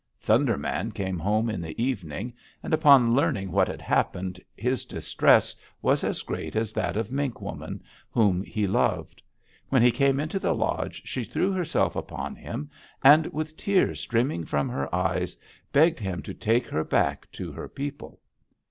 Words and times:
"Thunder 0.19 0.57
Man 0.57 0.91
came 0.91 1.19
home 1.19 1.47
in 1.47 1.61
the 1.61 1.79
evening, 1.79 2.33
and 2.63 2.73
upon 2.73 3.13
learning 3.13 3.51
what 3.51 3.67
had 3.67 3.83
happened, 3.83 4.41
his 4.57 4.83
distress 4.83 5.55
was 5.79 6.03
as 6.03 6.23
great 6.23 6.55
as 6.55 6.73
that 6.73 6.97
of 6.97 7.11
Mink 7.11 7.39
Woman, 7.39 7.83
whom 8.09 8.41
he 8.41 8.65
loved. 8.65 9.21
When 9.69 9.83
he 9.83 9.91
came 9.91 10.19
into 10.19 10.39
the 10.39 10.55
lodge 10.55 11.03
she 11.05 11.23
threw 11.23 11.51
herself 11.51 11.95
upon 11.95 12.35
him, 12.35 12.71
and 13.03 13.27
with 13.27 13.55
tears 13.55 13.99
streaming 13.99 14.43
from 14.43 14.69
her 14.69 14.89
eyes, 14.95 15.37
begged 15.71 15.99
him 15.99 16.23
to 16.23 16.33
take 16.33 16.65
her 16.65 16.83
back 16.83 17.31
to 17.33 17.51
her 17.51 17.69
people. 17.69 18.19